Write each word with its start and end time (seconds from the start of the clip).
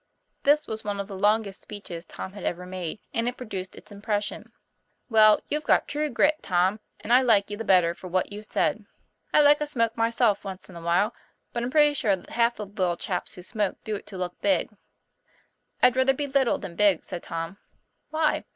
This 0.41 0.65
was 0.65 0.83
one 0.83 0.99
of 0.99 1.07
the 1.07 1.15
Jongest 1.15 1.61
speeches 1.61 2.05
Tom 2.05 2.33
had 2.33 2.43
ever 2.43 2.65
made; 2.65 2.97
and 3.13 3.29
it 3.29 3.37
produced 3.37 3.75
its 3.75 3.91
impression. 3.91 4.51
"Well, 5.11 5.39
you've 5.47 5.63
got 5.65 5.87
true 5.87 6.09
grit, 6.09 6.41
Tom. 6.41 6.79
And 7.01 7.13
I 7.13 7.21
like 7.21 7.51
you 7.51 7.57
the 7.57 7.63
better 7.63 7.93
for 7.93 8.07
what 8.07 8.31
you've 8.31 8.49
said. 8.51 8.87
I 9.31 9.41
like 9.41 9.61
a 9.61 9.67
smoke 9.67 9.95
myself 9.95 10.43
once 10.43 10.67
in 10.67 10.75
a 10.75 10.81
while, 10.81 11.13
but 11.53 11.61
I'm 11.61 11.69
pretty 11.69 11.93
sure 11.93 12.15
that 12.15 12.31
half 12.31 12.55
the 12.55 12.65
little 12.65 12.97
chaps 12.97 13.35
who 13.35 13.43
smoke 13.43 13.77
do 13.83 13.95
it 13.95 14.07
to 14.07 14.17
look 14.17 14.41
big."" 14.41 14.75
I'd 15.83 15.95
rather 15.95 16.13
be 16.15 16.25
little 16.25 16.57
than 16.57 16.75
big," 16.75 17.05
said 17.05 17.21
Tom. 17.21 17.59
"Why?" 18.09 18.45